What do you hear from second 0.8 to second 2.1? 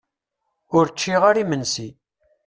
ččiɣ ara imensi.